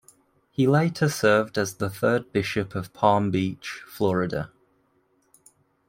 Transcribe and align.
He 0.49 0.65
later 0.65 1.07
served 1.09 1.59
as 1.59 1.75
the 1.75 1.87
third 1.87 2.31
Bishop 2.31 2.73
of 2.73 2.91
Palm 2.91 3.29
Beach, 3.29 3.83
Florida. 3.85 4.51